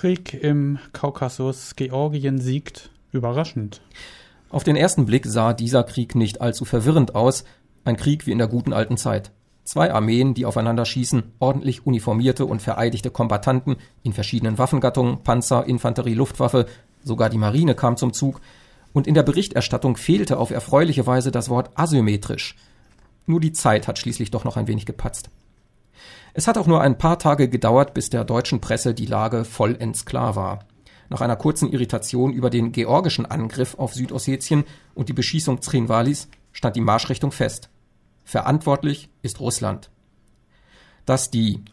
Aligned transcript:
Krieg 0.00 0.32
im 0.32 0.78
Kaukasus. 0.94 1.76
Georgien 1.76 2.40
siegt. 2.40 2.88
Überraschend. 3.12 3.82
Auf 4.48 4.64
den 4.64 4.74
ersten 4.74 5.04
Blick 5.04 5.26
sah 5.26 5.52
dieser 5.52 5.84
Krieg 5.84 6.14
nicht 6.14 6.40
allzu 6.40 6.64
verwirrend 6.64 7.14
aus. 7.14 7.44
Ein 7.84 7.98
Krieg 7.98 8.26
wie 8.26 8.32
in 8.32 8.38
der 8.38 8.48
guten 8.48 8.72
alten 8.72 8.96
Zeit. 8.96 9.30
Zwei 9.62 9.92
Armeen, 9.92 10.32
die 10.32 10.46
aufeinander 10.46 10.86
schießen, 10.86 11.34
ordentlich 11.38 11.84
uniformierte 11.84 12.46
und 12.46 12.62
vereidigte 12.62 13.10
Kombattanten 13.10 13.76
in 14.02 14.14
verschiedenen 14.14 14.56
Waffengattungen, 14.56 15.22
Panzer, 15.22 15.66
Infanterie, 15.66 16.14
Luftwaffe, 16.14 16.64
sogar 17.04 17.28
die 17.28 17.36
Marine 17.36 17.74
kam 17.74 17.98
zum 17.98 18.14
Zug. 18.14 18.40
Und 18.94 19.06
in 19.06 19.12
der 19.12 19.22
Berichterstattung 19.22 19.98
fehlte 19.98 20.38
auf 20.38 20.50
erfreuliche 20.50 21.06
Weise 21.06 21.30
das 21.30 21.50
Wort 21.50 21.72
asymmetrisch. 21.74 22.56
Nur 23.26 23.40
die 23.40 23.52
Zeit 23.52 23.86
hat 23.86 23.98
schließlich 23.98 24.30
doch 24.30 24.44
noch 24.44 24.56
ein 24.56 24.66
wenig 24.66 24.86
gepatzt. 24.86 25.28
Es 26.32 26.46
hat 26.46 26.58
auch 26.58 26.66
nur 26.66 26.80
ein 26.80 26.98
paar 26.98 27.18
Tage 27.18 27.48
gedauert, 27.48 27.94
bis 27.94 28.10
der 28.10 28.24
deutschen 28.24 28.60
Presse 28.60 28.94
die 28.94 29.06
Lage 29.06 29.44
vollends 29.44 30.04
klar 30.04 30.36
war. 30.36 30.60
Nach 31.08 31.20
einer 31.20 31.36
kurzen 31.36 31.72
Irritation 31.72 32.32
über 32.32 32.50
den 32.50 32.70
georgischen 32.70 33.26
Angriff 33.26 33.74
auf 33.76 33.94
Südossetien 33.94 34.64
und 34.94 35.08
die 35.08 35.12
Beschießung 35.12 35.60
Zrinvalis 35.60 36.28
stand 36.52 36.76
die 36.76 36.80
Marschrichtung 36.80 37.32
fest. 37.32 37.68
Verantwortlich 38.24 39.08
ist 39.22 39.40
Russland. 39.40 39.90
Dass 41.06 41.30
die 41.30 41.64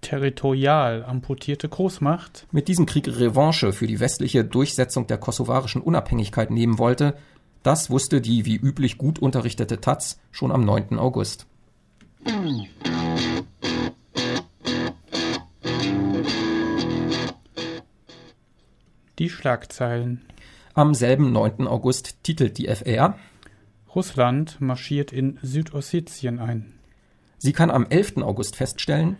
territorial 0.00 1.04
amputierte 1.04 1.68
Großmacht 1.68 2.46
mit 2.52 2.68
diesem 2.68 2.86
Krieg 2.86 3.08
Revanche 3.08 3.72
für 3.72 3.86
die 3.86 4.00
westliche 4.00 4.44
Durchsetzung 4.44 5.06
der 5.06 5.18
kosovarischen 5.18 5.82
Unabhängigkeit 5.82 6.50
nehmen 6.50 6.78
wollte, 6.78 7.16
das 7.62 7.90
wusste 7.90 8.20
die 8.20 8.46
wie 8.46 8.56
üblich 8.56 8.96
gut 8.96 9.18
unterrichtete 9.18 9.80
Taz 9.80 10.20
schon 10.30 10.52
am 10.52 10.64
9. 10.64 10.98
August. 10.98 11.46
Die 19.18 19.30
Schlagzeilen. 19.30 20.22
Am 20.74 20.92
selben 20.92 21.32
9. 21.32 21.66
August 21.66 22.22
titelt 22.22 22.58
die 22.58 22.66
FR 22.66 23.16
Russland 23.94 24.60
marschiert 24.60 25.10
in 25.10 25.38
Südossetien 25.40 26.38
ein. 26.38 26.74
Sie 27.38 27.54
kann 27.54 27.70
am 27.70 27.86
11. 27.88 28.18
August 28.18 28.56
feststellen, 28.56 29.16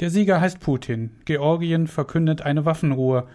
der 0.00 0.10
Sieger 0.10 0.40
heißt 0.40 0.60
Putin. 0.60 1.10
Georgien 1.24 1.86
verkündet 1.86 2.42
eine 2.42 2.66
Waffenruhe. 2.66 3.28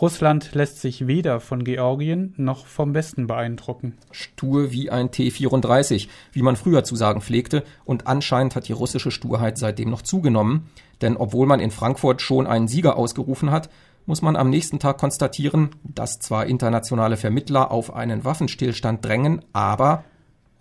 Russland 0.00 0.54
lässt 0.54 0.80
sich 0.80 1.06
weder 1.06 1.40
von 1.40 1.64
Georgien 1.64 2.34
noch 2.36 2.66
vom 2.66 2.92
Westen 2.92 3.26
beeindrucken. 3.26 3.96
Stur 4.10 4.72
wie 4.72 4.90
ein 4.90 5.12
T-34, 5.12 6.08
wie 6.32 6.42
man 6.42 6.56
früher 6.56 6.84
zu 6.84 6.96
sagen 6.96 7.22
pflegte, 7.22 7.62
und 7.84 8.06
anscheinend 8.06 8.56
hat 8.56 8.68
die 8.68 8.72
russische 8.72 9.12
Sturheit 9.12 9.56
seitdem 9.56 9.88
noch 9.88 10.02
zugenommen, 10.02 10.68
denn 11.00 11.16
obwohl 11.16 11.46
man 11.46 11.60
in 11.60 11.70
Frankfurt 11.70 12.20
schon 12.20 12.46
einen 12.46 12.68
Sieger 12.68 12.96
ausgerufen 12.96 13.50
hat, 13.50 13.70
muss 14.06 14.22
man 14.22 14.36
am 14.36 14.50
nächsten 14.50 14.78
Tag 14.78 14.98
konstatieren, 14.98 15.70
dass 15.82 16.18
zwar 16.18 16.46
internationale 16.46 17.16
Vermittler 17.16 17.70
auf 17.70 17.94
einen 17.94 18.24
Waffenstillstand 18.24 19.04
drängen, 19.04 19.44
aber 19.52 20.04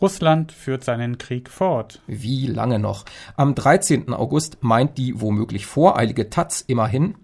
Russland 0.02 0.52
führt 0.52 0.84
seinen 0.84 1.18
Krieg 1.18 1.50
fort. 1.50 2.02
Wie 2.08 2.48
lange 2.48 2.80
noch? 2.80 3.06
Am 3.38 3.56
13. 3.56 4.14
August 4.14 4.58
meint 4.62 4.98
die 4.98 5.22
womöglich 5.22 5.66
voreilige 5.66 6.30
Taz 6.30 6.64
immerhin, 6.66 7.16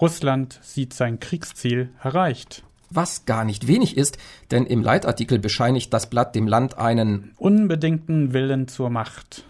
Russland 0.00 0.60
sieht 0.62 0.94
sein 0.94 1.18
Kriegsziel 1.18 1.90
erreicht. 2.00 2.62
Was 2.90 3.26
gar 3.26 3.44
nicht 3.44 3.66
wenig 3.66 3.96
ist, 3.96 4.16
denn 4.50 4.64
im 4.64 4.82
Leitartikel 4.82 5.38
bescheinigt 5.38 5.92
das 5.92 6.08
Blatt 6.08 6.34
dem 6.34 6.46
Land 6.46 6.78
einen 6.78 7.32
unbedingten 7.36 8.32
Willen 8.32 8.68
zur 8.68 8.90
Macht. 8.90 9.44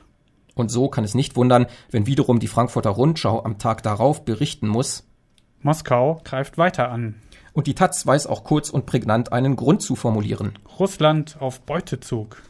Und 0.55 0.71
so 0.71 0.89
kann 0.89 1.05
es 1.05 1.15
nicht 1.15 1.37
wundern, 1.37 1.67
wenn 1.91 2.07
wiederum 2.07 2.41
die 2.41 2.49
Frankfurter 2.49 2.91
Rundschau 2.91 3.45
am 3.45 3.59
Tag 3.59 3.83
darauf 3.83 4.25
berichten 4.25 4.67
muss, 4.67 5.08
Moskau 5.63 6.21
greift 6.25 6.59
weiter 6.59 6.91
an. 6.91 7.17
Und 7.53 7.67
die 7.67 7.75
Taz 7.75 8.07
weiß 8.07 8.27
auch 8.27 8.45
kurz 8.45 8.71
und 8.71 8.87
prägnant 8.87 9.33
einen 9.33 9.57
Grund 9.57 9.83
zu 9.83 9.97
formulieren. 9.97 10.53
Russland 10.79 11.37
auf 11.41 11.61
Beutezug. 11.63 12.43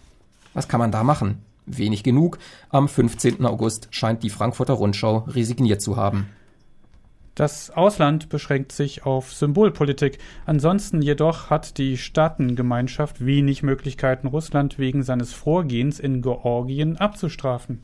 Was 0.52 0.68
kann 0.68 0.80
man 0.80 0.92
da 0.92 1.02
machen? 1.02 1.42
Wenig 1.66 2.02
genug. 2.02 2.38
Am 2.70 2.88
15. 2.88 3.44
August 3.46 3.88
scheint 3.90 4.22
die 4.22 4.30
Frankfurter 4.30 4.74
Rundschau 4.74 5.24
resigniert 5.28 5.80
zu 5.80 5.96
haben. 5.96 6.28
Das 7.38 7.70
Ausland 7.70 8.30
beschränkt 8.30 8.72
sich 8.72 9.06
auf 9.06 9.32
Symbolpolitik. 9.32 10.18
Ansonsten 10.44 11.02
jedoch 11.02 11.50
hat 11.50 11.78
die 11.78 11.96
Staatengemeinschaft 11.96 13.24
wenig 13.24 13.62
Möglichkeiten, 13.62 14.26
Russland 14.26 14.80
wegen 14.80 15.04
seines 15.04 15.32
Vorgehens 15.32 16.00
in 16.00 16.20
Georgien 16.20 16.96
abzustrafen. 16.96 17.82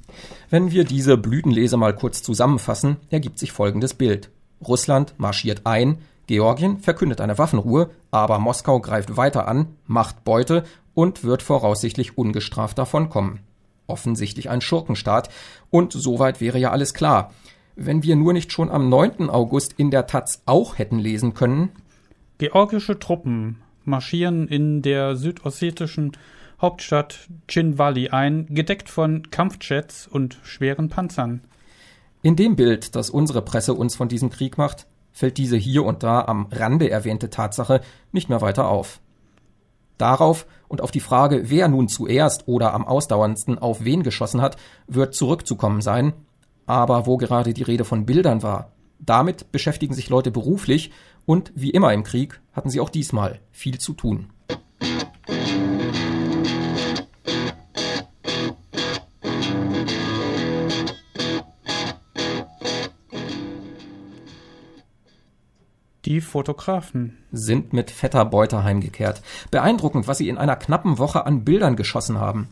Wenn 0.50 0.72
wir 0.72 0.82
diese 0.82 1.16
Blütenlese 1.16 1.76
mal 1.76 1.94
kurz 1.94 2.20
zusammenfassen, 2.20 2.96
ergibt 3.10 3.38
sich 3.38 3.52
folgendes 3.52 3.94
Bild. 3.94 4.30
Russland 4.66 5.14
marschiert 5.18 5.62
ein, 5.64 5.98
Georgien 6.26 6.78
verkündet 6.78 7.20
eine 7.20 7.38
Waffenruhe, 7.38 7.90
aber 8.10 8.38
Moskau 8.38 8.80
greift 8.80 9.16
weiter 9.16 9.46
an, 9.46 9.76
macht 9.86 10.24
Beute 10.24 10.64
und 10.94 11.24
wird 11.24 11.42
voraussichtlich 11.42 12.16
ungestraft 12.16 12.78
davonkommen. 12.78 13.40
Offensichtlich 13.86 14.48
ein 14.48 14.60
Schurkenstaat, 14.60 15.28
und 15.70 15.92
soweit 15.92 16.40
wäre 16.40 16.58
ja 16.58 16.70
alles 16.70 16.94
klar. 16.94 17.32
Wenn 17.76 18.02
wir 18.02 18.16
nur 18.16 18.32
nicht 18.32 18.52
schon 18.52 18.70
am 18.70 18.88
9. 18.88 19.28
August 19.28 19.74
in 19.76 19.90
der 19.90 20.06
Taz 20.06 20.42
auch 20.46 20.78
hätten 20.78 20.98
lesen 20.98 21.34
können. 21.34 21.70
Georgische 22.38 22.98
Truppen 22.98 23.60
marschieren 23.84 24.48
in 24.48 24.80
der 24.80 25.16
südossetischen 25.16 26.12
Hauptstadt 26.60 27.28
Chinvali 27.48 28.08
ein, 28.08 28.46
gedeckt 28.48 28.88
von 28.88 29.30
Kampfjets 29.30 30.06
und 30.06 30.38
schweren 30.44 30.88
Panzern. 30.88 31.42
In 32.24 32.36
dem 32.36 32.56
Bild, 32.56 32.96
das 32.96 33.10
unsere 33.10 33.42
Presse 33.42 33.74
uns 33.74 33.96
von 33.96 34.08
diesem 34.08 34.30
Krieg 34.30 34.56
macht, 34.56 34.86
fällt 35.12 35.36
diese 35.36 35.58
hier 35.58 35.84
und 35.84 36.02
da 36.02 36.22
am 36.22 36.46
Rande 36.50 36.88
erwähnte 36.88 37.28
Tatsache 37.28 37.82
nicht 38.12 38.30
mehr 38.30 38.40
weiter 38.40 38.66
auf. 38.66 39.02
Darauf 39.98 40.46
und 40.66 40.80
auf 40.80 40.90
die 40.90 41.00
Frage, 41.00 41.50
wer 41.50 41.68
nun 41.68 41.86
zuerst 41.86 42.48
oder 42.48 42.72
am 42.72 42.86
ausdauerndsten 42.86 43.58
auf 43.58 43.84
wen 43.84 44.02
geschossen 44.02 44.40
hat, 44.40 44.56
wird 44.86 45.14
zurückzukommen 45.14 45.82
sein. 45.82 46.14
Aber 46.64 47.04
wo 47.04 47.18
gerade 47.18 47.52
die 47.52 47.62
Rede 47.62 47.84
von 47.84 48.06
Bildern 48.06 48.42
war, 48.42 48.72
damit 48.98 49.52
beschäftigen 49.52 49.92
sich 49.92 50.08
Leute 50.08 50.30
beruflich 50.30 50.92
und 51.26 51.52
wie 51.54 51.72
immer 51.72 51.92
im 51.92 52.04
Krieg 52.04 52.40
hatten 52.54 52.70
sie 52.70 52.80
auch 52.80 52.88
diesmal 52.88 53.38
viel 53.52 53.76
zu 53.76 53.92
tun. 53.92 54.30
Die 66.04 66.20
Fotografen 66.20 67.16
sind 67.32 67.72
mit 67.72 67.90
fetter 67.90 68.26
Beute 68.26 68.62
heimgekehrt. 68.62 69.22
Beeindruckend, 69.50 70.06
was 70.06 70.18
sie 70.18 70.28
in 70.28 70.36
einer 70.36 70.56
knappen 70.56 70.98
Woche 70.98 71.24
an 71.24 71.44
Bildern 71.44 71.76
geschossen 71.76 72.18
haben. 72.18 72.48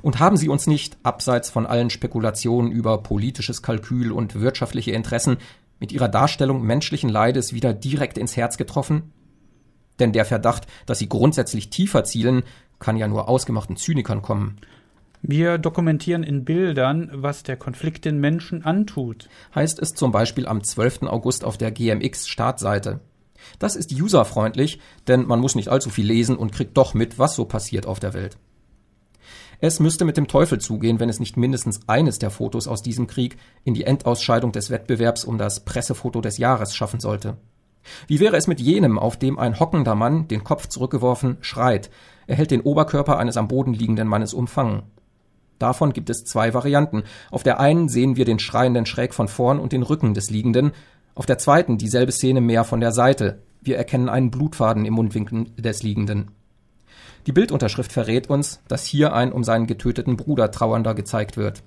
Und 0.00 0.18
haben 0.18 0.38
sie 0.38 0.48
uns 0.48 0.66
nicht, 0.66 0.96
abseits 1.02 1.50
von 1.50 1.66
allen 1.66 1.90
Spekulationen 1.90 2.72
über 2.72 3.02
politisches 3.02 3.62
Kalkül 3.62 4.12
und 4.12 4.40
wirtschaftliche 4.40 4.92
Interessen, 4.92 5.36
mit 5.78 5.92
ihrer 5.92 6.08
Darstellung 6.08 6.62
menschlichen 6.62 7.10
Leides 7.10 7.52
wieder 7.52 7.74
direkt 7.74 8.16
ins 8.16 8.36
Herz 8.36 8.56
getroffen? 8.56 9.12
Denn 9.98 10.12
der 10.12 10.24
Verdacht, 10.24 10.66
dass 10.86 10.98
sie 10.98 11.08
grundsätzlich 11.08 11.68
tiefer 11.68 12.04
zielen, 12.04 12.44
kann 12.78 12.96
ja 12.96 13.06
nur 13.08 13.28
ausgemachten 13.28 13.76
Zynikern 13.76 14.22
kommen. 14.22 14.56
Wir 15.26 15.56
dokumentieren 15.56 16.22
in 16.22 16.44
Bildern, 16.44 17.10
was 17.14 17.44
der 17.44 17.56
Konflikt 17.56 18.04
den 18.04 18.20
Menschen 18.20 18.62
antut. 18.62 19.30
Heißt 19.54 19.78
es 19.80 19.94
zum 19.94 20.12
Beispiel 20.12 20.46
am 20.46 20.62
12. 20.62 21.04
August 21.04 21.46
auf 21.46 21.56
der 21.56 21.70
GMX-Startseite. 21.70 23.00
Das 23.58 23.74
ist 23.74 23.90
userfreundlich, 23.90 24.80
denn 25.08 25.24
man 25.24 25.40
muss 25.40 25.54
nicht 25.54 25.70
allzu 25.70 25.88
viel 25.88 26.04
lesen 26.04 26.36
und 26.36 26.52
kriegt 26.52 26.76
doch 26.76 26.92
mit, 26.92 27.18
was 27.18 27.36
so 27.36 27.46
passiert 27.46 27.86
auf 27.86 28.00
der 28.00 28.12
Welt. 28.12 28.36
Es 29.60 29.80
müsste 29.80 30.04
mit 30.04 30.18
dem 30.18 30.28
Teufel 30.28 30.60
zugehen, 30.60 31.00
wenn 31.00 31.08
es 31.08 31.20
nicht 31.20 31.38
mindestens 31.38 31.88
eines 31.88 32.18
der 32.18 32.28
Fotos 32.28 32.68
aus 32.68 32.82
diesem 32.82 33.06
Krieg 33.06 33.38
in 33.64 33.72
die 33.72 33.84
Endausscheidung 33.84 34.52
des 34.52 34.68
Wettbewerbs 34.68 35.24
um 35.24 35.38
das 35.38 35.64
Pressefoto 35.64 36.20
des 36.20 36.36
Jahres 36.36 36.74
schaffen 36.74 37.00
sollte. 37.00 37.38
Wie 38.06 38.20
wäre 38.20 38.36
es 38.36 38.46
mit 38.46 38.60
jenem, 38.60 38.98
auf 38.98 39.18
dem 39.18 39.38
ein 39.38 39.58
hockender 39.58 39.94
Mann, 39.94 40.28
den 40.28 40.44
Kopf 40.44 40.66
zurückgeworfen, 40.66 41.38
schreit, 41.40 41.90
er 42.26 42.36
hält 42.36 42.50
den 42.50 42.60
Oberkörper 42.60 43.18
eines 43.18 43.38
am 43.38 43.48
Boden 43.48 43.72
liegenden 43.72 44.08
Mannes 44.08 44.34
umfangen. 44.34 44.82
Davon 45.64 45.94
gibt 45.94 46.10
es 46.10 46.26
zwei 46.26 46.52
Varianten. 46.52 47.04
Auf 47.30 47.42
der 47.42 47.58
einen 47.58 47.88
sehen 47.88 48.16
wir 48.16 48.26
den 48.26 48.38
Schreienden 48.38 48.84
schräg 48.84 49.14
von 49.14 49.28
vorn 49.28 49.58
und 49.58 49.72
den 49.72 49.82
Rücken 49.82 50.12
des 50.12 50.28
Liegenden, 50.28 50.72
auf 51.14 51.24
der 51.24 51.38
zweiten 51.38 51.78
dieselbe 51.78 52.12
Szene 52.12 52.42
mehr 52.42 52.64
von 52.64 52.80
der 52.80 52.92
Seite. 52.92 53.40
Wir 53.62 53.78
erkennen 53.78 54.10
einen 54.10 54.30
Blutfaden 54.30 54.84
im 54.84 54.92
Mundwinkel 54.92 55.46
des 55.56 55.82
Liegenden. 55.82 56.32
Die 57.26 57.32
Bildunterschrift 57.32 57.92
verrät 57.92 58.28
uns, 58.28 58.60
dass 58.68 58.84
hier 58.84 59.14
ein 59.14 59.32
um 59.32 59.42
seinen 59.42 59.66
getöteten 59.66 60.18
Bruder 60.18 60.50
Trauernder 60.50 60.92
gezeigt 60.92 61.38
wird. 61.38 61.62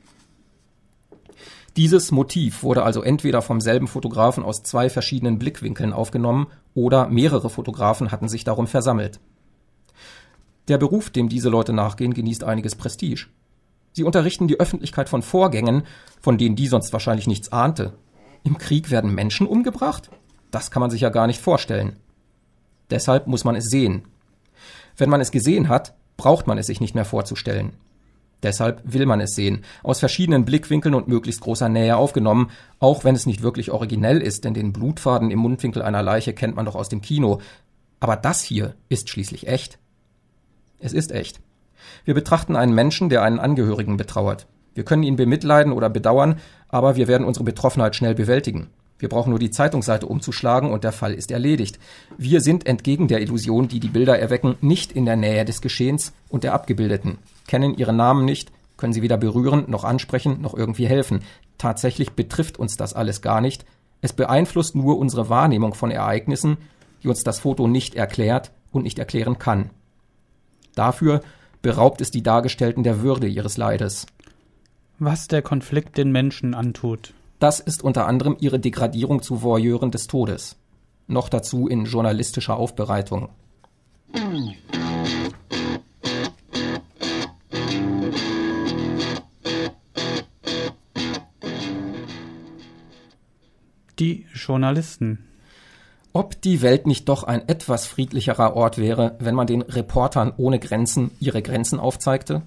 Dieses 1.75 2.11
Motiv 2.11 2.61
wurde 2.61 2.83
also 2.83 3.01
entweder 3.01 3.41
vom 3.41 3.59
selben 3.59 3.87
Fotografen 3.87 4.43
aus 4.43 4.61
zwei 4.61 4.91
verschiedenen 4.91 5.39
Blickwinkeln 5.39 5.91
aufgenommen 5.91 6.45
oder 6.75 7.07
mehrere 7.07 7.49
Fotografen 7.49 8.11
hatten 8.11 8.29
sich 8.29 8.43
darum 8.43 8.67
versammelt. 8.67 9.19
Der 10.67 10.77
Beruf, 10.77 11.09
dem 11.09 11.29
diese 11.29 11.49
Leute 11.49 11.73
nachgehen, 11.73 12.13
genießt 12.13 12.43
einiges 12.43 12.75
Prestige. 12.75 13.27
Sie 13.97 14.03
unterrichten 14.03 14.47
die 14.47 14.59
Öffentlichkeit 14.59 15.09
von 15.09 15.23
Vorgängen, 15.23 15.81
von 16.21 16.37
denen 16.37 16.55
die 16.55 16.67
sonst 16.67 16.93
wahrscheinlich 16.93 17.25
nichts 17.25 17.51
ahnte. 17.51 17.93
Im 18.43 18.59
Krieg 18.59 18.91
werden 18.91 19.15
Menschen 19.15 19.47
umgebracht? 19.47 20.11
Das 20.51 20.69
kann 20.69 20.81
man 20.81 20.91
sich 20.91 21.01
ja 21.01 21.09
gar 21.09 21.25
nicht 21.25 21.41
vorstellen. 21.41 21.95
Deshalb 22.91 23.25
muss 23.25 23.43
man 23.43 23.55
es 23.55 23.71
sehen. 23.71 24.03
Wenn 24.97 25.09
man 25.09 25.19
es 25.19 25.31
gesehen 25.31 25.67
hat, 25.67 25.95
braucht 26.15 26.45
man 26.45 26.59
es 26.59 26.67
sich 26.67 26.79
nicht 26.79 26.93
mehr 26.93 27.05
vorzustellen. 27.05 27.73
Deshalb 28.43 28.83
will 28.85 29.07
man 29.07 29.19
es 29.19 29.33
sehen, 29.33 29.63
aus 29.81 29.99
verschiedenen 29.99 30.45
Blickwinkeln 30.45 30.93
und 30.93 31.07
möglichst 31.07 31.41
großer 31.41 31.67
Nähe 31.67 31.97
aufgenommen, 31.97 32.51
auch 32.77 33.03
wenn 33.03 33.15
es 33.15 33.25
nicht 33.25 33.41
wirklich 33.41 33.71
originell 33.71 34.21
ist, 34.21 34.43
denn 34.43 34.53
den 34.53 34.73
Blutfaden 34.73 35.31
im 35.31 35.39
Mundwinkel 35.39 35.81
einer 35.81 36.03
Leiche 36.03 36.33
kennt 36.33 36.55
man 36.55 36.65
doch 36.65 36.75
aus 36.75 36.89
dem 36.89 37.01
Kino. 37.01 37.41
Aber 37.99 38.15
das 38.15 38.43
hier 38.43 38.75
ist 38.89 39.09
schließlich 39.09 39.47
echt. 39.47 39.79
Es 40.77 40.93
ist 40.93 41.11
echt. 41.11 41.39
Wir 42.05 42.13
betrachten 42.13 42.55
einen 42.55 42.73
Menschen, 42.73 43.09
der 43.09 43.23
einen 43.23 43.39
Angehörigen 43.39 43.97
betrauert. 43.97 44.47
Wir 44.73 44.83
können 44.83 45.03
ihn 45.03 45.15
bemitleiden 45.15 45.73
oder 45.73 45.89
bedauern, 45.89 46.39
aber 46.69 46.95
wir 46.95 47.07
werden 47.07 47.25
unsere 47.25 47.43
Betroffenheit 47.43 47.95
schnell 47.95 48.15
bewältigen. 48.15 48.69
Wir 48.99 49.09
brauchen 49.09 49.29
nur 49.29 49.39
die 49.39 49.51
Zeitungsseite 49.51 50.07
umzuschlagen 50.07 50.71
und 50.71 50.83
der 50.83 50.91
Fall 50.91 51.13
ist 51.13 51.31
erledigt. 51.31 51.79
Wir 52.17 52.41
sind 52.41 52.65
entgegen 52.65 53.07
der 53.07 53.21
Illusion, 53.21 53.67
die 53.67 53.79
die 53.79 53.89
Bilder 53.89 54.17
erwecken, 54.17 54.55
nicht 54.61 54.91
in 54.91 55.05
der 55.05 55.15
Nähe 55.15 55.45
des 55.45 55.61
Geschehens 55.61 56.13
und 56.29 56.43
der 56.43 56.53
Abgebildeten, 56.53 57.19
kennen 57.47 57.75
ihre 57.75 57.93
Namen 57.93 58.25
nicht, 58.25 58.51
können 58.75 58.93
sie 58.93 59.01
weder 59.01 59.17
berühren, 59.17 59.65
noch 59.67 59.83
ansprechen, 59.83 60.41
noch 60.41 60.53
irgendwie 60.53 60.87
helfen. 60.87 61.21
Tatsächlich 61.57 62.13
betrifft 62.13 62.57
uns 62.57 62.75
das 62.75 62.93
alles 62.93 63.21
gar 63.21 63.41
nicht. 63.41 63.65
Es 64.01 64.13
beeinflusst 64.13 64.75
nur 64.75 64.97
unsere 64.97 65.29
Wahrnehmung 65.29 65.73
von 65.73 65.91
Ereignissen, 65.91 66.57
die 67.03 67.07
uns 67.07 67.23
das 67.23 67.39
Foto 67.39 67.67
nicht 67.67 67.95
erklärt 67.95 68.51
und 68.71 68.83
nicht 68.83 68.99
erklären 68.99 69.39
kann. 69.39 69.71
Dafür 70.75 71.21
beraubt 71.67 71.99
es 71.99 72.11
die 72.11 72.23
Dargestellten 72.23 72.83
der 72.83 73.01
Würde 73.01 73.27
ihres 73.27 73.57
Leides. 73.57 74.05
Was 74.99 75.27
der 75.27 75.41
Konflikt 75.41 75.97
den 75.97 76.13
Menschen 76.13 76.53
antut. 76.53 77.13
Das 77.39 77.59
ist 77.59 77.83
unter 77.83 78.07
anderem 78.07 78.37
ihre 78.39 78.57
Degradierung 78.57 79.21
zu 79.21 79.43
Voyeuren 79.43 79.91
des 79.91 80.07
Todes. 80.07 80.55
Noch 81.07 81.27
dazu 81.27 81.67
in 81.67 81.83
journalistischer 81.83 82.55
Aufbereitung. 82.55 83.27
Die 93.99 94.25
Journalisten. 94.33 95.26
Ob 96.13 96.41
die 96.41 96.61
Welt 96.61 96.87
nicht 96.87 97.09
doch 97.09 97.23
ein 97.23 97.47
etwas 97.47 97.85
friedlicherer 97.85 98.55
Ort 98.55 98.77
wäre, 98.77 99.15
wenn 99.19 99.35
man 99.35 99.47
den 99.47 99.61
Reportern 99.61 100.33
ohne 100.37 100.59
Grenzen 100.59 101.11
ihre 101.19 101.41
Grenzen 101.41 101.79
aufzeigte? 101.79 102.41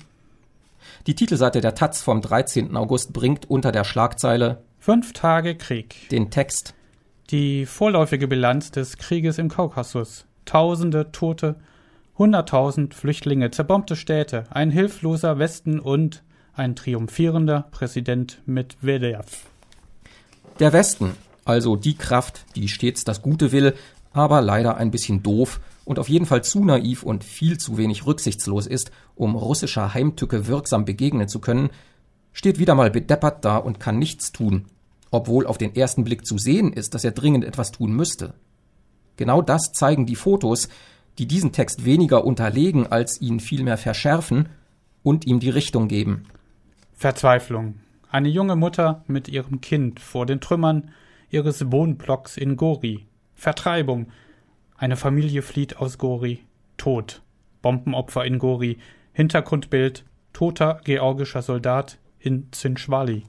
Die 1.06 1.14
Titelseite 1.14 1.60
der 1.60 1.74
Taz 1.74 2.02
vom 2.02 2.20
13. 2.20 2.76
August 2.76 3.12
bringt 3.12 3.48
unter 3.48 3.72
der 3.72 3.84
Schlagzeile 3.84 4.62
Fünf 4.78 5.12
Tage 5.12 5.56
Krieg. 5.56 6.08
Den 6.10 6.30
Text. 6.30 6.74
Die 7.30 7.66
vorläufige 7.66 8.26
Bilanz 8.26 8.70
des 8.70 8.96
Krieges 8.96 9.38
im 9.38 9.48
Kaukasus. 9.48 10.24
Tausende 10.46 11.12
Tote, 11.12 11.56
hunderttausend 12.18 12.94
Flüchtlinge, 12.94 13.50
zerbombte 13.50 13.94
Städte, 13.94 14.44
ein 14.50 14.70
hilfloser 14.70 15.38
Westen 15.38 15.78
und 15.78 16.22
ein 16.54 16.74
triumphierender 16.74 17.68
Präsident 17.70 18.40
Medvedev. 18.46 19.46
Der 20.58 20.72
Westen, 20.72 21.12
also 21.50 21.76
die 21.76 21.97
Kraft, 21.97 22.47
die 22.56 22.69
stets 22.69 23.05
das 23.05 23.23
Gute 23.23 23.52
will, 23.52 23.75
aber 24.12 24.41
leider 24.41 24.76
ein 24.76 24.91
bisschen 24.91 25.23
doof 25.23 25.61
und 25.85 25.99
auf 25.99 26.08
jeden 26.08 26.26
Fall 26.26 26.43
zu 26.43 26.64
naiv 26.64 27.02
und 27.02 27.25
viel 27.25 27.58
zu 27.58 27.76
wenig 27.76 28.06
rücksichtslos 28.06 28.67
ist, 28.67 28.91
um 29.14 29.35
russischer 29.35 29.94
Heimtücke 29.94 30.47
wirksam 30.47 30.85
begegnen 30.85 31.29
zu 31.29 31.41
können, 31.41 31.70
steht 32.32 32.58
wieder 32.58 32.75
mal 32.75 32.91
bedeppert 32.91 33.44
da 33.44 33.56
und 33.56 33.81
kann 33.81 33.99
nichts 33.99 34.32
tun, 34.32 34.67
obwohl 35.11 35.47
auf 35.47 35.58
den 35.58 35.75
ersten 35.75 36.05
Blick 36.05 36.26
zu 36.26 36.38
sehen 36.38 36.73
ist, 36.73 36.94
dass 36.94 37.05
er 37.05 37.12
dringend 37.12 37.44
etwas 37.44 37.73
tun 37.73 37.93
müsste. 37.93 38.35
Genau 39.17 39.43
das 39.43 39.73
zeigen 39.73 40.06
die 40.06 40.17
Fotos, 40.17 40.69
die 41.19 41.26
diesen 41.26 41.52
Text 41.52 41.85
weniger 41.85 42.25
unterlegen, 42.25 42.87
als 42.87 43.20
ihn 43.20 43.41
vielmehr 43.41 43.76
verschärfen 43.76 44.49
und 45.02 45.26
ihm 45.26 45.41
die 45.41 45.50
Richtung 45.50 45.88
geben. 45.88 46.25
Verzweiflung. 46.94 47.75
Eine 48.11 48.29
junge 48.29 48.56
Mutter 48.56 49.05
mit 49.06 49.29
ihrem 49.29 49.61
Kind 49.61 50.00
vor 50.00 50.26
den 50.26 50.41
Trümmern 50.41 50.91
ihres 51.30 51.70
Wohnblocks 51.70 52.36
in 52.36 52.56
Gori. 52.56 53.06
Vertreibung. 53.34 54.08
Eine 54.76 54.96
Familie 54.96 55.42
flieht 55.42 55.78
aus 55.78 55.98
Gori. 55.98 56.44
Tod. 56.76 57.22
Bombenopfer 57.62 58.24
in 58.24 58.38
Gori. 58.38 58.78
Hintergrundbild. 59.12 60.04
Toter 60.32 60.80
georgischer 60.84 61.42
Soldat 61.42 61.98
in 62.18 62.48
Zinschwali. 62.52 63.24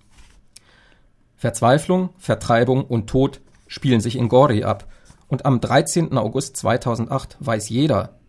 Verzweiflung, 1.36 2.10
Vertreibung 2.18 2.86
und 2.86 3.08
Tod 3.08 3.42
spielen 3.68 4.02
sich 4.02 4.16
in 4.16 4.30
Gori 4.30 4.64
ab. 4.64 4.88
Und 5.28 5.46
am 5.46 5.62
13. 5.62 6.18
August 6.18 6.58
2008 6.58 7.38
weiß 7.40 7.70
jeder, 7.70 8.20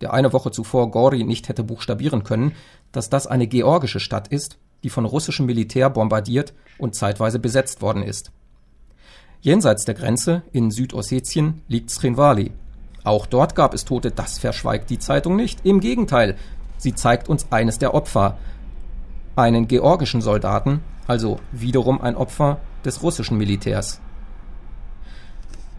der 0.00 0.12
eine 0.12 0.32
Woche 0.32 0.50
zuvor 0.50 0.90
Gori 0.90 1.24
nicht 1.24 1.48
hätte 1.48 1.64
buchstabieren 1.64 2.24
können, 2.24 2.54
dass 2.92 3.10
das 3.10 3.26
eine 3.26 3.46
georgische 3.46 4.00
Stadt 4.00 4.28
ist, 4.28 4.58
die 4.82 4.90
von 4.90 5.04
russischem 5.04 5.46
Militär 5.46 5.90
bombardiert 5.90 6.54
und 6.78 6.94
zeitweise 6.94 7.38
besetzt 7.38 7.82
worden 7.82 8.02
ist. 8.02 8.32
Jenseits 9.42 9.84
der 9.84 9.96
Grenze, 9.96 10.42
in 10.52 10.70
Südossetien, 10.70 11.62
liegt 11.66 11.90
Srinwali. 11.90 12.52
Auch 13.02 13.26
dort 13.26 13.56
gab 13.56 13.74
es 13.74 13.84
Tote, 13.84 14.12
das 14.12 14.38
verschweigt 14.38 14.88
die 14.88 15.00
Zeitung 15.00 15.34
nicht. 15.34 15.66
Im 15.66 15.80
Gegenteil, 15.80 16.36
sie 16.78 16.94
zeigt 16.94 17.28
uns 17.28 17.50
eines 17.50 17.78
der 17.78 17.92
Opfer, 17.92 18.38
einen 19.34 19.66
georgischen 19.66 20.20
Soldaten, 20.20 20.80
also 21.08 21.40
wiederum 21.50 22.00
ein 22.00 22.14
Opfer 22.14 22.60
des 22.84 23.02
russischen 23.02 23.36
Militärs. 23.36 24.00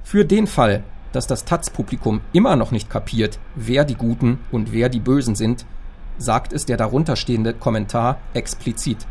Für 0.04 0.25
den 0.25 0.45
Fall, 0.45 0.83
dass 1.13 1.27
das 1.27 1.45
Taz-Publikum 1.45 2.19
immer 2.33 2.57
noch 2.57 2.71
nicht 2.71 2.89
kapiert, 2.89 3.39
wer 3.56 3.86
die 3.86 3.95
Guten 3.95 4.39
und 4.51 4.74
wer 4.74 4.89
die 4.89 5.00
Bösen 5.00 5.36
sind, 5.36 5.65
sagt 6.18 6.51
es 6.51 6.65
der 6.65 6.75
darunterstehende 6.75 7.54
Kommentar 7.54 8.18
explizit. 8.33 9.07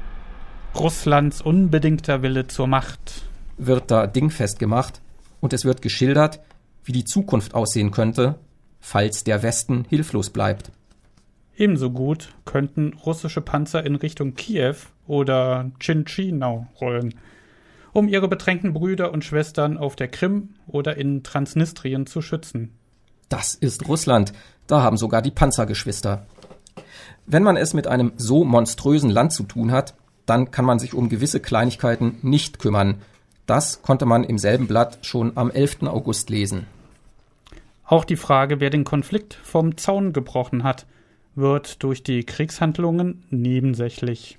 Russlands 0.74 1.40
unbedingter 1.40 2.20
Wille 2.20 2.48
zur 2.48 2.66
Macht 2.66 3.31
wird 3.56 3.90
da 3.90 4.06
dingfest 4.06 4.58
gemacht 4.58 5.00
und 5.40 5.52
es 5.52 5.64
wird 5.64 5.82
geschildert, 5.82 6.40
wie 6.84 6.92
die 6.92 7.04
Zukunft 7.04 7.54
aussehen 7.54 7.90
könnte, 7.90 8.36
falls 8.80 9.24
der 9.24 9.42
Westen 9.42 9.84
hilflos 9.88 10.30
bleibt. 10.30 10.70
Ebenso 11.56 11.90
gut 11.90 12.34
könnten 12.44 12.94
russische 13.04 13.40
Panzer 13.40 13.84
in 13.84 13.94
Richtung 13.94 14.34
Kiew 14.34 14.76
oder 15.06 15.70
Chinchinau 15.78 16.66
rollen, 16.80 17.14
um 17.92 18.08
ihre 18.08 18.28
bedrängten 18.28 18.72
Brüder 18.72 19.12
und 19.12 19.24
Schwestern 19.24 19.76
auf 19.76 19.96
der 19.96 20.08
Krim 20.08 20.50
oder 20.66 20.96
in 20.96 21.22
Transnistrien 21.22 22.06
zu 22.06 22.22
schützen. 22.22 22.72
Das 23.28 23.54
ist 23.54 23.88
Russland. 23.88 24.32
Da 24.66 24.82
haben 24.82 24.96
sogar 24.96 25.22
die 25.22 25.30
Panzergeschwister. 25.30 26.26
Wenn 27.26 27.42
man 27.42 27.56
es 27.56 27.74
mit 27.74 27.86
einem 27.86 28.12
so 28.16 28.44
monströsen 28.44 29.10
Land 29.10 29.32
zu 29.32 29.44
tun 29.44 29.72
hat, 29.72 29.94
dann 30.26 30.50
kann 30.50 30.64
man 30.64 30.78
sich 30.78 30.94
um 30.94 31.08
gewisse 31.08 31.40
Kleinigkeiten 31.40 32.18
nicht 32.22 32.58
kümmern. 32.58 33.02
Das 33.46 33.82
konnte 33.82 34.06
man 34.06 34.24
im 34.24 34.38
selben 34.38 34.66
Blatt 34.66 34.98
schon 35.02 35.36
am 35.36 35.50
11. 35.50 35.82
August 35.82 36.30
lesen. 36.30 36.66
Auch 37.84 38.04
die 38.04 38.16
Frage, 38.16 38.60
wer 38.60 38.70
den 38.70 38.84
Konflikt 38.84 39.34
vom 39.42 39.76
Zaun 39.76 40.12
gebrochen 40.12 40.64
hat, 40.64 40.86
wird 41.34 41.82
durch 41.82 42.02
die 42.02 42.24
Kriegshandlungen 42.24 43.24
nebensächlich. 43.30 44.38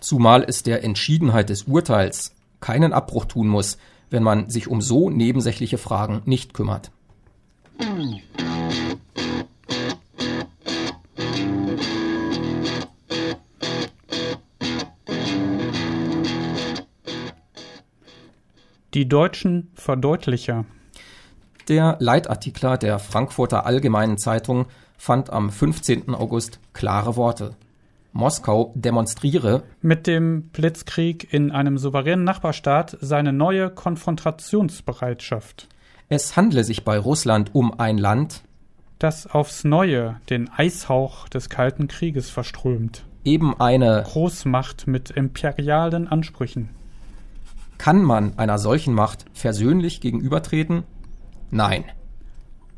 Zumal 0.00 0.44
es 0.46 0.62
der 0.62 0.84
Entschiedenheit 0.84 1.48
des 1.48 1.64
Urteils 1.64 2.34
keinen 2.60 2.92
Abbruch 2.92 3.24
tun 3.24 3.48
muss, 3.48 3.78
wenn 4.10 4.22
man 4.22 4.50
sich 4.50 4.68
um 4.68 4.80
so 4.80 5.10
nebensächliche 5.10 5.78
Fragen 5.78 6.22
nicht 6.26 6.54
kümmert. 6.54 6.90
Die 18.96 19.06
deutschen 19.06 19.70
Verdeutlicher. 19.74 20.64
Der 21.68 21.98
Leitartikler 22.00 22.78
der 22.78 22.98
Frankfurter 22.98 23.66
Allgemeinen 23.66 24.16
Zeitung 24.16 24.68
fand 24.96 25.28
am 25.28 25.50
15. 25.50 26.14
August 26.14 26.60
klare 26.72 27.14
Worte. 27.14 27.56
Moskau 28.14 28.72
demonstriere 28.74 29.64
mit 29.82 30.06
dem 30.06 30.48
Blitzkrieg 30.48 31.30
in 31.30 31.50
einem 31.50 31.76
souveränen 31.76 32.24
Nachbarstaat 32.24 32.96
seine 33.02 33.34
neue 33.34 33.68
Konfrontationsbereitschaft. 33.68 35.68
Es 36.08 36.34
handle 36.34 36.64
sich 36.64 36.82
bei 36.82 36.98
Russland 36.98 37.54
um 37.54 37.78
ein 37.78 37.98
Land, 37.98 38.44
das 38.98 39.26
aufs 39.26 39.64
Neue 39.64 40.22
den 40.30 40.48
Eishauch 40.56 41.28
des 41.28 41.50
Kalten 41.50 41.86
Krieges 41.86 42.30
verströmt. 42.30 43.04
Eben 43.26 43.60
eine 43.60 44.04
Großmacht 44.06 44.86
mit 44.86 45.10
imperialen 45.10 46.08
Ansprüchen. 46.08 46.70
Kann 47.78 48.02
man 48.02 48.38
einer 48.38 48.58
solchen 48.58 48.94
Macht 48.94 49.26
versöhnlich 49.32 50.00
gegenübertreten? 50.00 50.84
Nein. 51.50 51.84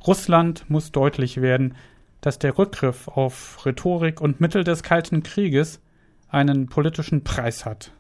Russland 0.06 0.68
muss 0.68 0.92
deutlich 0.92 1.40
werden, 1.40 1.74
dass 2.20 2.38
der 2.38 2.58
Rückgriff 2.58 3.08
auf 3.08 3.64
Rhetorik 3.64 4.20
und 4.20 4.40
Mittel 4.40 4.64
des 4.64 4.82
Kalten 4.82 5.22
Krieges 5.22 5.80
einen 6.28 6.66
politischen 6.66 7.24
Preis 7.24 7.64
hat. 7.64 7.92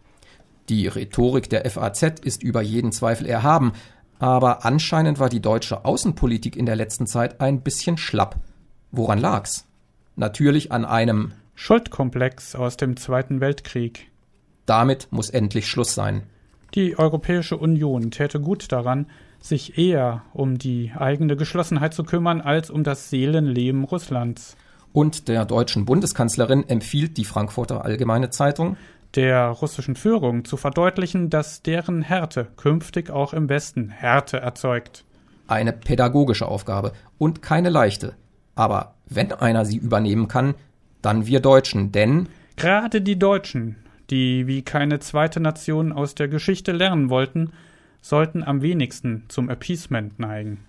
Die 0.68 0.86
Rhetorik 0.86 1.48
der 1.48 1.68
FAZ 1.70 2.20
ist 2.20 2.42
über 2.42 2.60
jeden 2.60 2.92
Zweifel 2.92 3.26
erhaben, 3.26 3.72
Aber 4.20 4.64
anscheinend 4.64 5.20
war 5.20 5.28
die 5.28 5.40
deutsche 5.40 5.84
Außenpolitik 5.84 6.56
in 6.56 6.66
der 6.66 6.74
letzten 6.76 7.06
Zeit 7.06 7.40
ein 7.40 7.62
bisschen 7.62 7.96
schlapp. 7.96 8.36
Woran 8.90 9.18
lag's? 9.18 9.66
Natürlich 10.16 10.72
an 10.72 10.84
einem 10.84 11.32
Schuldkomplex 11.54 12.56
aus 12.56 12.76
dem 12.76 12.96
Zweiten 12.96 13.40
Weltkrieg. 13.40 14.10
Damit 14.66 15.08
muss 15.10 15.30
endlich 15.30 15.68
Schluss 15.68 15.94
sein. 15.94 16.24
Die 16.78 16.96
Europäische 16.96 17.56
Union 17.56 18.12
täte 18.12 18.38
gut 18.38 18.70
daran, 18.70 19.06
sich 19.40 19.78
eher 19.78 20.22
um 20.32 20.58
die 20.58 20.92
eigene 20.96 21.34
Geschlossenheit 21.34 21.92
zu 21.92 22.04
kümmern, 22.04 22.40
als 22.40 22.70
um 22.70 22.84
das 22.84 23.10
Seelenleben 23.10 23.82
Russlands. 23.82 24.56
Und 24.92 25.26
der 25.26 25.44
deutschen 25.44 25.86
Bundeskanzlerin 25.86 26.68
empfiehlt 26.68 27.16
die 27.16 27.24
Frankfurter 27.24 27.84
Allgemeine 27.84 28.30
Zeitung, 28.30 28.76
der 29.16 29.48
russischen 29.48 29.96
Führung 29.96 30.44
zu 30.44 30.56
verdeutlichen, 30.56 31.30
dass 31.30 31.62
deren 31.62 32.00
Härte 32.00 32.46
künftig 32.56 33.10
auch 33.10 33.32
im 33.32 33.48
Westen 33.48 33.88
Härte 33.88 34.36
erzeugt. 34.36 35.04
Eine 35.48 35.72
pädagogische 35.72 36.46
Aufgabe 36.46 36.92
und 37.18 37.42
keine 37.42 37.70
leichte. 37.70 38.14
Aber 38.54 38.94
wenn 39.08 39.32
einer 39.32 39.64
sie 39.64 39.78
übernehmen 39.78 40.28
kann, 40.28 40.54
dann 41.02 41.26
wir 41.26 41.40
Deutschen, 41.40 41.90
denn 41.90 42.28
gerade 42.54 43.00
die 43.00 43.18
Deutschen, 43.18 43.74
die 44.10 44.46
wie 44.46 44.62
keine 44.62 45.00
zweite 45.00 45.40
Nation 45.40 45.92
aus 45.92 46.14
der 46.14 46.28
Geschichte 46.28 46.72
lernen 46.72 47.10
wollten, 47.10 47.52
sollten 48.00 48.42
am 48.42 48.62
wenigsten 48.62 49.24
zum 49.28 49.50
Appeasement 49.50 50.18
neigen. 50.18 50.64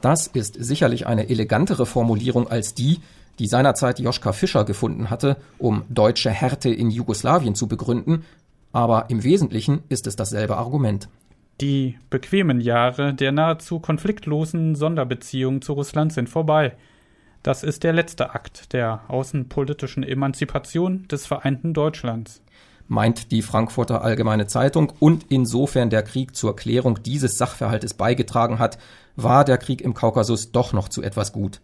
Das 0.00 0.26
ist 0.26 0.56
sicherlich 0.58 1.06
eine 1.06 1.28
elegantere 1.28 1.84
Formulierung 1.84 2.48
als 2.48 2.74
die, 2.74 3.00
die 3.38 3.46
seinerzeit 3.46 3.98
Joschka 3.98 4.32
Fischer 4.32 4.64
gefunden 4.64 5.10
hatte, 5.10 5.36
um 5.58 5.84
deutsche 5.88 6.30
Härte 6.30 6.70
in 6.70 6.90
Jugoslawien 6.90 7.54
zu 7.54 7.68
begründen, 7.68 8.24
aber 8.72 9.06
im 9.08 9.24
Wesentlichen 9.24 9.82
ist 9.88 10.06
es 10.06 10.16
dasselbe 10.16 10.56
Argument. 10.56 11.08
Die 11.60 11.98
bequemen 12.08 12.60
Jahre 12.60 13.12
der 13.12 13.32
nahezu 13.32 13.80
konfliktlosen 13.80 14.74
Sonderbeziehungen 14.74 15.60
zu 15.60 15.74
Russland 15.74 16.12
sind 16.12 16.28
vorbei. 16.28 16.74
Das 17.42 17.62
ist 17.62 17.84
der 17.84 17.92
letzte 17.92 18.34
Akt 18.34 18.72
der 18.72 19.02
außenpolitischen 19.08 20.02
Emanzipation 20.02 21.06
des 21.08 21.26
vereinten 21.26 21.74
Deutschlands 21.74 22.42
meint 22.90 23.30
die 23.30 23.40
Frankfurter 23.40 24.02
Allgemeine 24.02 24.48
Zeitung, 24.48 24.92
und 24.98 25.26
insofern 25.28 25.90
der 25.90 26.02
Krieg 26.02 26.34
zur 26.34 26.56
Klärung 26.56 27.02
dieses 27.02 27.38
Sachverhaltes 27.38 27.94
beigetragen 27.94 28.58
hat, 28.58 28.78
war 29.14 29.44
der 29.44 29.58
Krieg 29.58 29.80
im 29.80 29.94
Kaukasus 29.94 30.50
doch 30.50 30.72
noch 30.72 30.88
zu 30.88 31.00
etwas 31.02 31.32
gut. 31.32 31.60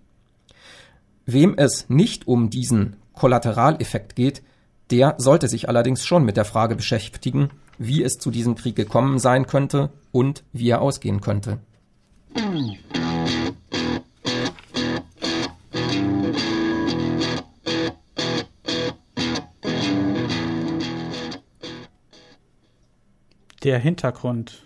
Wem 1.26 1.54
es 1.56 1.90
nicht 1.90 2.28
um 2.28 2.49
diesen 2.49 2.97
Kollateraleffekt 3.12 4.14
geht, 4.14 4.42
der 4.90 5.16
sollte 5.18 5.49
sich 5.49 5.68
allerdings 5.68 6.06
schon 6.06 6.25
mit 6.25 6.37
der 6.37 6.45
Frage 6.45 6.76
beschäftigen, 6.76 7.50
wie 7.76 8.04
es 8.04 8.18
zu 8.18 8.30
diesem 8.30 8.54
Krieg 8.54 8.76
gekommen 8.76 9.18
sein 9.18 9.49
könnte 9.49 9.90
und 10.12 10.45
wie 10.52 10.71
er 10.71 10.80
ausgehen 10.80 11.21
könnte. 11.21 11.59
Der 23.66 23.80
Hintergrund. 23.80 24.62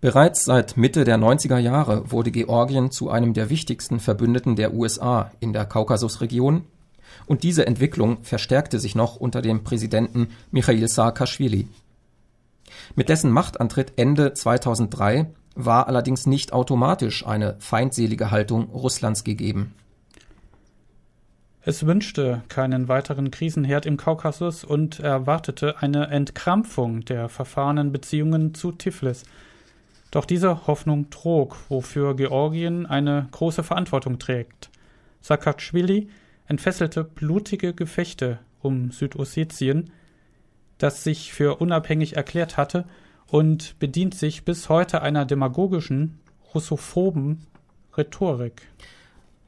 Bereits 0.00 0.44
seit 0.44 0.76
Mitte 0.76 1.02
der 1.02 1.18
90er 1.18 1.58
Jahre 1.58 2.12
wurde 2.12 2.30
Georgien 2.30 2.92
zu 2.92 3.10
einem 3.10 3.34
der 3.34 3.50
wichtigsten 3.50 3.98
Verbündeten 3.98 4.54
der 4.54 4.72
USA 4.72 5.32
in 5.40 5.52
der 5.52 5.64
Kaukasusregion 5.64 6.62
und 7.26 7.42
diese 7.42 7.66
Entwicklung 7.66 8.22
verstärkte 8.22 8.78
sich 8.78 8.94
noch 8.94 9.16
unter 9.16 9.42
dem 9.42 9.64
Präsidenten 9.64 10.28
Michail 10.52 10.86
Saakashvili. 10.86 11.66
Mit 12.94 13.08
dessen 13.08 13.32
Machtantritt 13.32 13.94
Ende 13.96 14.32
2003 14.32 15.26
war 15.56 15.88
allerdings 15.88 16.24
nicht 16.24 16.52
automatisch 16.52 17.26
eine 17.26 17.56
feindselige 17.58 18.30
Haltung 18.30 18.70
Russlands 18.70 19.24
gegeben. 19.24 19.74
Es 21.66 21.86
wünschte 21.86 22.42
keinen 22.48 22.88
weiteren 22.88 23.30
Krisenherd 23.30 23.86
im 23.86 23.96
Kaukasus 23.96 24.64
und 24.64 25.00
erwartete 25.00 25.80
eine 25.80 26.08
Entkrampfung 26.08 27.06
der 27.06 27.30
verfahrenen 27.30 27.90
Beziehungen 27.90 28.52
zu 28.52 28.70
Tiflis. 28.70 29.22
Doch 30.10 30.26
diese 30.26 30.66
Hoffnung 30.66 31.08
trug, 31.08 31.56
wofür 31.70 32.16
Georgien 32.16 32.84
eine 32.84 33.28
große 33.30 33.62
Verantwortung 33.62 34.18
trägt. 34.18 34.68
Saakashvili 35.22 36.10
entfesselte 36.46 37.02
blutige 37.02 37.72
Gefechte 37.72 38.40
um 38.60 38.90
Südossetien, 38.90 39.90
das 40.76 41.02
sich 41.02 41.32
für 41.32 41.56
unabhängig 41.62 42.14
erklärt 42.14 42.58
hatte 42.58 42.84
und 43.26 43.78
bedient 43.78 44.14
sich 44.14 44.44
bis 44.44 44.68
heute 44.68 45.00
einer 45.00 45.24
demagogischen, 45.24 46.18
russophoben 46.54 47.46
Rhetorik. 47.96 48.68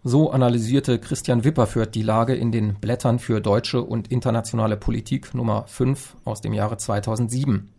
So 0.08 0.30
analysierte 0.30 1.00
Christian 1.00 1.42
Wipperfürth 1.42 1.92
die 1.92 2.04
Lage 2.04 2.36
in 2.36 2.52
den 2.52 2.75
Blättern 2.75 3.18
für 3.18 3.40
deutsche 3.40 3.82
und 3.82 4.06
internationale 4.12 4.76
Politik 4.76 5.34
Nummer 5.34 5.66
5 5.66 6.18
aus 6.25 6.40
dem 6.40 6.52
Jahre 6.52 6.76
2007. 6.76 7.72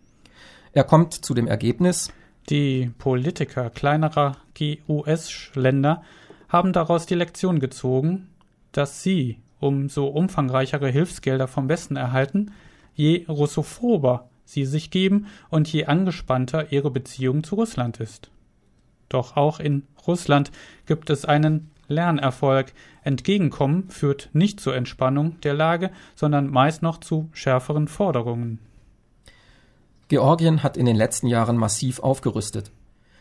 Er 0.74 0.84
kommt 0.84 1.14
zu 1.14 1.34
dem 1.34 1.48
Ergebnis, 1.48 2.12
die 2.50 2.92
Politiker 2.98 3.70
kleinerer 3.70 4.36
GUS-Länder 4.60 6.04
haben 6.50 6.74
daraus 6.74 7.06
die 7.06 7.16
Lektion 7.16 7.62
gezogen, 7.62 8.28
dass 8.74 9.02
sie 9.02 9.40
umso 9.62 10.08
umfangreichere 10.08 10.90
Hilfsgelder 10.90 11.48
vom 11.48 11.70
Westen 11.70 11.96
erhalten, 11.96 12.52
je 12.94 13.26
russophober 13.30 14.28
sie 14.44 14.66
sich 14.66 14.92
geben 14.92 15.28
und 15.50 15.72
je 15.72 15.86
angespannter 15.86 16.74
ihre 16.74 16.92
Beziehung 16.92 17.46
zu 17.46 17.56
Russland 17.56 18.02
ist. 18.02 18.32
Doch 19.08 19.38
auch 19.38 19.62
in 19.62 19.84
Russland 20.06 20.52
gibt 20.86 21.10
es 21.10 21.24
einen 21.24 21.72
Lernerfolg. 21.88 22.74
Entgegenkommen 23.04 23.90
führt 23.90 24.30
nicht 24.34 24.60
zur 24.60 24.76
Entspannung 24.76 25.40
der 25.42 25.54
Lage, 25.54 25.92
sondern 26.16 26.50
meist 26.50 26.82
noch 26.82 27.00
zu 27.00 27.30
schärferen 27.34 27.88
Forderungen. 27.88 28.60
Georgien 30.08 30.64
hat 30.64 30.78
in 30.78 30.86
den 30.86 30.96
letzten 30.96 31.28
Jahren 31.28 31.58
massiv 31.58 32.00
aufgerüstet. 32.00 32.72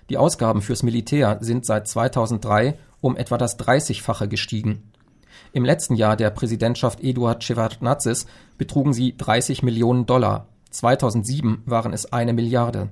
Die 0.09 0.19
Ausgaben 0.19 0.63
fürs 0.63 0.85
Militär 0.85 1.39
sind 1.41 1.67
seit 1.67 1.89
2003 1.89 2.79
um 3.01 3.17
etwa 3.17 3.39
das 3.39 3.59
30-fache 3.59 4.29
gestiegen. 4.29 4.83
Im 5.53 5.65
letzten 5.65 5.97
Jahr 5.97 6.17
der 6.17 6.31
Präsidentschaft 6.31 7.03
Eduard 7.03 7.43
Shevardnadzes 7.43 8.27
betrugen 8.59 8.93
sie 8.93 9.17
30 9.17 9.63
Millionen 9.63 10.07
Dollar. 10.07 10.47
2007 10.71 11.63
waren 11.67 11.93
es 11.93 12.13
eine 12.13 12.33
Milliarde. 12.33 12.91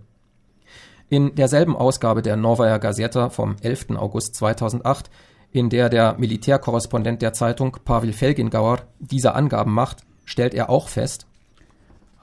In 1.09 1.35
derselben 1.35 1.77
Ausgabe 1.77 2.23
der 2.23 2.37
Novaya 2.37 2.79
Gazeta 2.79 3.29
vom 3.29 3.57
11. 3.61 3.91
August 3.97 4.35
2008 4.37 5.11
in 5.55 5.71
der 5.71 5.89
der 5.89 6.17
Militärkorrespondent 6.19 7.23
der 7.23 7.33
Zeitung 7.33 7.79
Pavel 7.85 8.13
Felgengauer 8.13 8.81
diese 8.99 9.35
Angaben 9.35 9.73
macht, 9.73 10.03
stellt 10.27 10.53
er 10.53 10.69
auch 10.69 10.89
fest, 10.89 11.27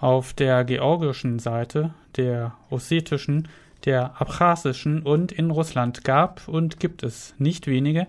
auf 0.01 0.33
der 0.33 0.65
georgischen 0.65 1.39
Seite, 1.39 1.93
der 2.17 2.55
ossetischen, 2.69 3.47
der 3.85 4.19
abchasischen 4.19 5.03
und 5.03 5.31
in 5.31 5.49
Russland 5.51 6.03
gab 6.03 6.47
und 6.47 6.79
gibt 6.79 7.03
es 7.03 7.35
nicht 7.37 7.67
wenige, 7.67 8.07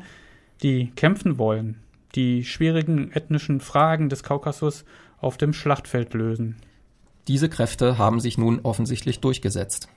die 0.62 0.90
kämpfen 0.96 1.38
wollen, 1.38 1.80
die 2.14 2.44
schwierigen 2.44 3.12
ethnischen 3.12 3.60
Fragen 3.60 4.08
des 4.08 4.22
Kaukasus 4.22 4.84
auf 5.20 5.36
dem 5.36 5.52
Schlachtfeld 5.52 6.14
lösen. 6.14 6.56
Diese 7.28 7.48
Kräfte 7.48 7.98
haben 7.98 8.20
sich 8.20 8.38
nun 8.38 8.60
offensichtlich 8.62 9.20
durchgesetzt. 9.20 9.88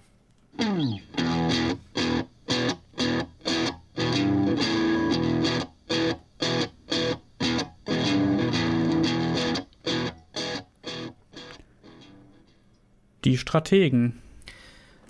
Die 13.26 13.40
Strategen. 13.40 14.22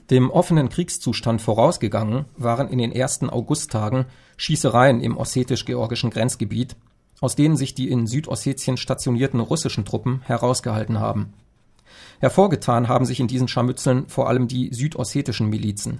Dem 0.10 0.32
offenen 0.32 0.70
Kriegszustand 0.70 1.42
vorausgegangen 1.42 2.24
waren 2.38 2.70
in 2.70 2.78
den 2.78 2.94
ersten 2.94 3.30
Augusttagen 3.30 4.06
Schießereien 4.38 5.02
im 5.02 5.18
ossetisch-georgischen 5.18 6.12
Grenzgebiet, 6.12 6.78
aus 7.20 7.36
denen 7.36 7.58
sich 7.58 7.76
die 7.76 7.90
in 7.90 8.08
Südossetien 8.08 8.78
stationierten 8.78 9.42
russischen 9.42 9.84
Truppen 9.84 10.22
herausgehalten 10.22 11.02
haben. 11.02 11.34
Hervorgetan 12.20 12.88
haben 12.88 13.06
sich 13.06 13.20
in 13.20 13.28
diesen 13.28 13.50
Scharmützeln 13.50 14.08
vor 14.08 14.30
allem 14.30 14.48
die 14.48 14.74
südossetischen 14.74 15.50
Milizen. 15.50 16.00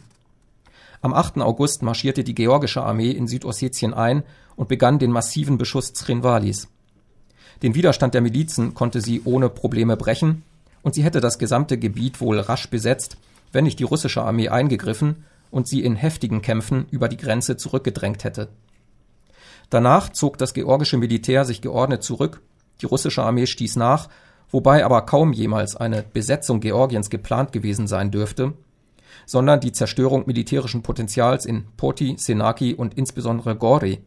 Am 1.02 1.14
8. 1.14 1.40
August 1.40 1.84
marschierte 1.84 2.24
die 2.24 2.36
georgische 2.36 2.82
Armee 2.82 3.12
in 3.12 3.28
Südossetien 3.28 3.94
ein 3.94 4.24
und 4.56 4.70
begann 4.70 5.00
den 5.00 5.12
massiven 5.12 5.58
Beschuss 5.58 5.92
Zrinvalis. 5.92 6.70
Den 7.62 7.76
Widerstand 7.76 8.14
der 8.14 8.22
Milizen 8.22 8.74
konnte 8.74 9.02
sie 9.02 9.22
ohne 9.26 9.50
Probleme 9.50 9.98
brechen 9.98 10.44
und 10.86 10.94
sie 10.94 11.04
hätte 11.04 11.20
das 11.20 11.40
gesamte 11.40 11.80
Gebiet 11.80 12.22
wohl 12.22 12.40
rasch 12.40 12.70
besetzt, 12.70 13.18
wenn 13.52 13.64
nicht 13.64 13.80
die 13.80 13.86
russische 13.86 14.22
Armee 14.22 14.50
eingegriffen 14.50 15.26
und 15.50 15.68
sie 15.68 15.84
in 15.84 15.96
heftigen 15.96 16.44
Kämpfen 16.44 16.86
über 16.92 17.10
die 17.10 17.18
Grenze 17.18 17.58
zurückgedrängt 17.58 18.24
hätte. 18.24 18.50
Danach 19.72 20.10
zog 20.10 20.38
das 20.38 20.54
georgische 20.54 20.98
Militär 20.98 21.44
sich 21.44 21.62
geordnet 21.62 22.04
zurück, 22.04 22.44
die 22.82 22.86
russische 22.86 23.24
Armee 23.24 23.48
stieß 23.48 23.78
nach, 23.78 24.10
wobei 24.52 24.86
aber 24.86 25.02
kaum 25.08 25.34
jemals 25.34 25.76
eine 25.76 26.04
Besetzung 26.04 26.60
Georgiens 26.60 27.10
geplant 27.10 27.52
gewesen 27.52 27.88
sein 27.88 28.12
dürfte, 28.12 28.54
sondern 29.26 29.62
die 29.62 29.72
Zerstörung 29.72 30.28
militärischen 30.28 30.84
Potenzials 30.84 31.48
in 31.48 31.66
Poti, 31.78 32.14
Senaki 32.20 32.76
und 32.76 32.94
insbesondere 32.94 33.56
Gori, 33.56 34.04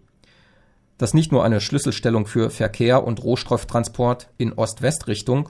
das 0.97 1.13
nicht 1.13 1.33
nur 1.33 1.43
eine 1.43 1.61
Schlüsselstellung 1.61 2.27
für 2.27 2.51
Verkehr 2.51 3.03
und 3.05 3.25
Rohstofftransport 3.25 4.29
in 4.39 4.53
Ost-West-Richtung 4.53 5.49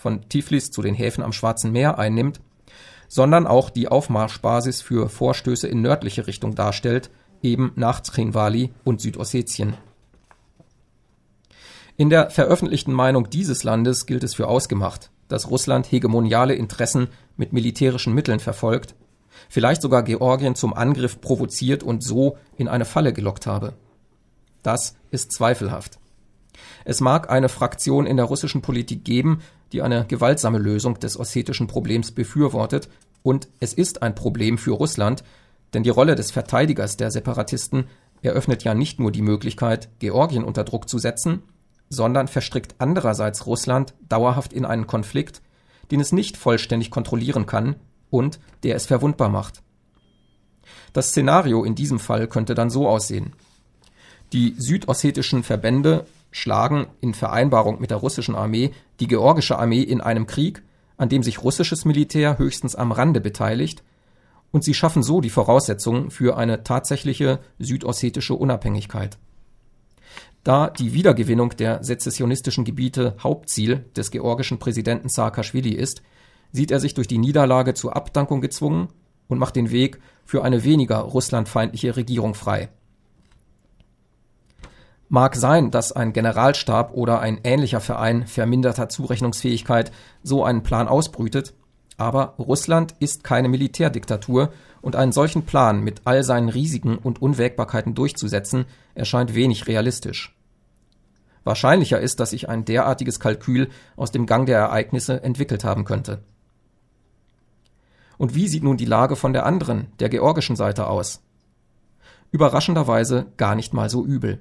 von 0.00 0.26
Tiflis 0.30 0.70
zu 0.70 0.80
den 0.80 0.94
Häfen 0.94 1.22
am 1.22 1.34
Schwarzen 1.34 1.72
Meer 1.72 1.98
einnimmt, 1.98 2.40
sondern 3.06 3.46
auch 3.46 3.68
die 3.68 3.88
Aufmarschbasis 3.88 4.80
für 4.80 5.10
Vorstöße 5.10 5.68
in 5.68 5.82
nördliche 5.82 6.26
Richtung 6.26 6.54
darstellt, 6.54 7.10
eben 7.42 7.72
nach 7.76 8.00
Trinvali 8.00 8.72
und 8.82 9.02
Südossetien. 9.02 9.74
In 11.98 12.08
der 12.08 12.30
veröffentlichten 12.30 12.94
Meinung 12.94 13.28
dieses 13.28 13.62
Landes 13.62 14.06
gilt 14.06 14.24
es 14.24 14.34
für 14.34 14.48
ausgemacht, 14.48 15.10
dass 15.28 15.50
Russland 15.50 15.92
hegemoniale 15.92 16.54
Interessen 16.54 17.08
mit 17.36 17.52
militärischen 17.52 18.14
Mitteln 18.14 18.40
verfolgt, 18.40 18.94
vielleicht 19.50 19.82
sogar 19.82 20.02
Georgien 20.02 20.54
zum 20.54 20.72
Angriff 20.72 21.20
provoziert 21.20 21.82
und 21.82 22.02
so 22.02 22.38
in 22.56 22.68
eine 22.68 22.86
Falle 22.86 23.12
gelockt 23.12 23.46
habe. 23.46 23.74
Das 24.62 24.96
ist 25.10 25.32
zweifelhaft. 25.32 25.99
Es 26.84 27.00
mag 27.00 27.30
eine 27.30 27.48
Fraktion 27.48 28.06
in 28.06 28.16
der 28.16 28.26
russischen 28.26 28.62
Politik 28.62 29.04
geben, 29.04 29.42
die 29.72 29.82
eine 29.82 30.04
gewaltsame 30.06 30.58
Lösung 30.58 30.98
des 30.98 31.18
ossetischen 31.18 31.66
Problems 31.66 32.12
befürwortet, 32.12 32.88
und 33.22 33.48
es 33.60 33.74
ist 33.74 34.02
ein 34.02 34.14
Problem 34.14 34.56
für 34.56 34.72
Russland, 34.72 35.24
denn 35.74 35.82
die 35.82 35.90
Rolle 35.90 36.14
des 36.14 36.30
Verteidigers 36.30 36.96
der 36.96 37.10
Separatisten 37.10 37.86
eröffnet 38.22 38.64
ja 38.64 38.74
nicht 38.74 38.98
nur 38.98 39.12
die 39.12 39.22
Möglichkeit, 39.22 39.88
Georgien 39.98 40.44
unter 40.44 40.64
Druck 40.64 40.88
zu 40.88 40.98
setzen, 40.98 41.42
sondern 41.88 42.28
verstrickt 42.28 42.76
andererseits 42.78 43.46
Russland 43.46 43.94
dauerhaft 44.08 44.52
in 44.52 44.64
einen 44.64 44.86
Konflikt, 44.86 45.42
den 45.90 46.00
es 46.00 46.12
nicht 46.12 46.36
vollständig 46.36 46.90
kontrollieren 46.90 47.46
kann 47.46 47.76
und 48.10 48.40
der 48.62 48.76
es 48.76 48.86
verwundbar 48.86 49.28
macht. 49.28 49.62
Das 50.92 51.08
Szenario 51.08 51.64
in 51.64 51.74
diesem 51.74 51.98
Fall 51.98 52.26
könnte 52.28 52.54
dann 52.54 52.70
so 52.70 52.88
aussehen. 52.88 53.32
Die 54.32 54.54
südossetischen 54.56 55.42
Verbände 55.42 56.06
schlagen 56.30 56.86
in 57.00 57.14
Vereinbarung 57.14 57.80
mit 57.80 57.90
der 57.90 57.98
russischen 57.98 58.34
Armee 58.34 58.72
die 59.00 59.06
georgische 59.08 59.58
Armee 59.58 59.82
in 59.82 60.00
einem 60.00 60.26
Krieg, 60.26 60.62
an 60.96 61.08
dem 61.08 61.22
sich 61.22 61.42
russisches 61.42 61.84
Militär 61.84 62.38
höchstens 62.38 62.76
am 62.76 62.92
Rande 62.92 63.20
beteiligt, 63.20 63.82
und 64.52 64.64
sie 64.64 64.74
schaffen 64.74 65.02
so 65.02 65.20
die 65.20 65.30
Voraussetzungen 65.30 66.10
für 66.10 66.36
eine 66.36 66.64
tatsächliche 66.64 67.38
südossetische 67.58 68.34
Unabhängigkeit. 68.34 69.16
Da 70.42 70.70
die 70.70 70.92
Wiedergewinnung 70.92 71.50
der 71.50 71.84
sezessionistischen 71.84 72.64
Gebiete 72.64 73.14
Hauptziel 73.22 73.84
des 73.96 74.10
georgischen 74.10 74.58
Präsidenten 74.58 75.08
Saakashvili 75.08 75.72
ist, 75.72 76.02
sieht 76.52 76.70
er 76.70 76.80
sich 76.80 76.94
durch 76.94 77.06
die 77.06 77.18
Niederlage 77.18 77.74
zur 77.74 77.94
Abdankung 77.94 78.40
gezwungen 78.40 78.88
und 79.28 79.38
macht 79.38 79.56
den 79.56 79.70
Weg 79.70 80.00
für 80.24 80.42
eine 80.42 80.64
weniger 80.64 80.98
russlandfeindliche 80.98 81.96
Regierung 81.96 82.34
frei. 82.34 82.70
Mag 85.12 85.34
sein, 85.34 85.72
dass 85.72 85.90
ein 85.90 86.12
Generalstab 86.12 86.94
oder 86.94 87.18
ein 87.18 87.40
ähnlicher 87.42 87.80
Verein 87.80 88.28
verminderter 88.28 88.88
Zurechnungsfähigkeit 88.88 89.90
so 90.22 90.44
einen 90.44 90.62
Plan 90.62 90.86
ausbrütet, 90.86 91.52
aber 91.96 92.34
Russland 92.38 92.94
ist 93.00 93.24
keine 93.24 93.48
Militärdiktatur 93.48 94.52
und 94.80 94.94
einen 94.94 95.10
solchen 95.10 95.44
Plan 95.44 95.82
mit 95.82 96.02
all 96.04 96.22
seinen 96.22 96.48
Risiken 96.48 96.96
und 96.96 97.20
Unwägbarkeiten 97.20 97.96
durchzusetzen, 97.96 98.66
erscheint 98.94 99.34
wenig 99.34 99.66
realistisch. 99.66 100.38
Wahrscheinlicher 101.42 102.00
ist, 102.00 102.20
dass 102.20 102.30
sich 102.30 102.48
ein 102.48 102.64
derartiges 102.64 103.18
Kalkül 103.18 103.68
aus 103.96 104.12
dem 104.12 104.26
Gang 104.26 104.46
der 104.46 104.60
Ereignisse 104.60 105.24
entwickelt 105.24 105.64
haben 105.64 105.84
könnte. 105.84 106.22
Und 108.16 108.36
wie 108.36 108.46
sieht 108.46 108.62
nun 108.62 108.76
die 108.76 108.84
Lage 108.84 109.16
von 109.16 109.32
der 109.32 109.44
anderen, 109.44 109.88
der 109.98 110.08
georgischen 110.08 110.54
Seite 110.54 110.86
aus? 110.86 111.20
Überraschenderweise 112.30 113.26
gar 113.36 113.56
nicht 113.56 113.74
mal 113.74 113.90
so 113.90 114.04
übel. 114.06 114.38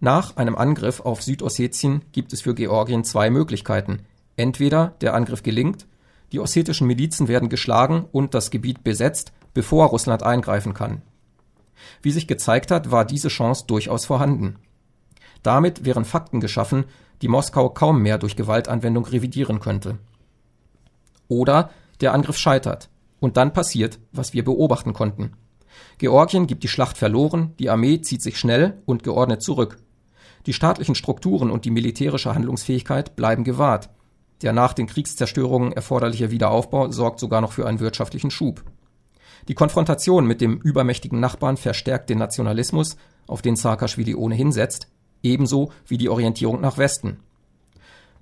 Nach 0.00 0.36
einem 0.36 0.56
Angriff 0.56 1.00
auf 1.00 1.22
Südossetien 1.22 2.02
gibt 2.12 2.32
es 2.32 2.42
für 2.42 2.54
Georgien 2.54 3.04
zwei 3.04 3.30
Möglichkeiten. 3.30 4.02
Entweder 4.36 4.94
der 5.00 5.14
Angriff 5.14 5.42
gelingt, 5.42 5.86
die 6.32 6.40
ossetischen 6.40 6.86
Milizen 6.86 7.28
werden 7.28 7.48
geschlagen 7.48 8.06
und 8.12 8.34
das 8.34 8.50
Gebiet 8.50 8.84
besetzt, 8.84 9.32
bevor 9.54 9.86
Russland 9.86 10.22
eingreifen 10.22 10.74
kann. 10.74 11.02
Wie 12.02 12.10
sich 12.10 12.26
gezeigt 12.26 12.70
hat, 12.70 12.90
war 12.90 13.04
diese 13.04 13.28
Chance 13.28 13.64
durchaus 13.66 14.04
vorhanden. 14.04 14.56
Damit 15.42 15.84
wären 15.84 16.04
Fakten 16.04 16.40
geschaffen, 16.40 16.84
die 17.22 17.28
Moskau 17.28 17.70
kaum 17.70 18.02
mehr 18.02 18.18
durch 18.18 18.36
Gewaltanwendung 18.36 19.06
revidieren 19.06 19.60
könnte. 19.60 19.98
Oder 21.28 21.70
der 22.00 22.12
Angriff 22.12 22.36
scheitert, 22.36 22.90
und 23.20 23.36
dann 23.36 23.52
passiert, 23.52 23.98
was 24.12 24.34
wir 24.34 24.44
beobachten 24.44 24.92
konnten. 24.92 25.32
Georgien 25.98 26.46
gibt 26.46 26.62
die 26.62 26.68
Schlacht 26.68 26.98
verloren, 26.98 27.54
die 27.58 27.70
Armee 27.70 28.00
zieht 28.00 28.22
sich 28.22 28.38
schnell 28.38 28.82
und 28.84 29.02
geordnet 29.02 29.42
zurück. 29.42 29.78
Die 30.46 30.52
staatlichen 30.52 30.94
Strukturen 30.94 31.50
und 31.50 31.64
die 31.64 31.70
militärische 31.70 32.34
Handlungsfähigkeit 32.34 33.16
bleiben 33.16 33.44
gewahrt. 33.44 33.90
Der 34.42 34.52
nach 34.52 34.74
den 34.74 34.86
Kriegszerstörungen 34.86 35.72
erforderliche 35.72 36.30
Wiederaufbau 36.30 36.90
sorgt 36.90 37.20
sogar 37.20 37.40
noch 37.40 37.52
für 37.52 37.66
einen 37.66 37.80
wirtschaftlichen 37.80 38.30
Schub. 38.30 38.62
Die 39.48 39.54
Konfrontation 39.54 40.26
mit 40.26 40.40
dem 40.40 40.58
übermächtigen 40.58 41.20
Nachbarn 41.20 41.56
verstärkt 41.56 42.10
den 42.10 42.18
Nationalismus, 42.18 42.96
auf 43.26 43.42
den 43.42 43.56
Saakashvili 43.56 44.14
ohnehin 44.14 44.52
setzt, 44.52 44.88
ebenso 45.22 45.72
wie 45.86 45.98
die 45.98 46.08
Orientierung 46.08 46.60
nach 46.60 46.78
Westen. 46.78 47.18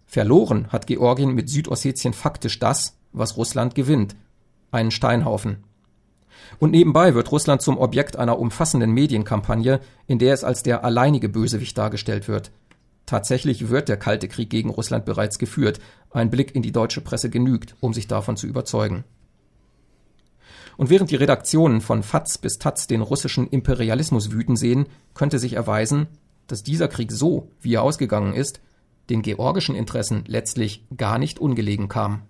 Verloren 0.07 0.69
hat 0.69 0.87
Georgien 0.87 1.35
mit 1.35 1.51
Südossetien 1.51 2.15
faktisch 2.15 2.59
das, 2.59 2.97
was 3.13 3.37
Russland 3.37 3.75
gewinnt, 3.75 4.17
einen 4.71 4.91
Steinhaufen. 4.91 5.65
Und 6.59 6.71
nebenbei 6.71 7.15
wird 7.15 7.33
Russland 7.33 7.63
zum 7.63 7.79
Objekt 7.79 8.17
einer 8.17 8.39
umfassenden 8.39 8.93
Medienkampagne, 8.93 9.81
in 10.07 10.19
der 10.19 10.35
es 10.35 10.45
als 10.45 10.63
der 10.63 10.85
alleinige 10.85 11.29
Bösewicht 11.29 11.77
dargestellt 11.77 12.29
wird. 12.29 12.51
Tatsächlich 13.07 13.69
wird 13.69 13.89
der 13.89 13.99
Kalte 13.99 14.29
Krieg 14.29 14.49
gegen 14.51 14.71
Russland 14.71 15.05
bereits 15.05 15.39
geführt. 15.39 15.79
Ein 16.11 16.31
Blick 16.31 16.55
in 16.55 16.63
die 16.63 16.73
deutsche 16.73 17.01
Presse 17.01 17.29
genügt, 17.29 17.77
um 17.81 17.93
sich 17.93 18.09
davon 18.09 18.37
zu 18.37 18.47
überzeugen. 18.47 19.05
Und 20.77 20.91
während 20.91 21.11
die 21.11 21.17
Redaktionen 21.17 21.81
von 21.81 22.03
FATS 22.03 22.39
bis 22.39 22.59
TATS 22.59 22.87
den 22.87 23.01
russischen 23.01 23.49
Imperialismus 23.49 24.33
wüten 24.33 24.57
sehen, 24.57 24.87
könnte 25.13 25.39
sich 25.39 25.53
erweisen, 25.53 26.09
dass 26.47 26.63
dieser 26.63 26.89
Krieg 26.89 27.13
so, 27.13 27.51
wie 27.61 27.75
er 27.75 27.83
ausgegangen 27.83 28.35
ist, 28.35 28.61
den 29.11 29.23
georgischen 29.23 29.75
Interessen 29.75 30.25
letztlich 30.27 30.85
gar 30.97 31.19
nicht 31.19 31.39
ungelegen 31.39 31.89
kam. 31.89 32.23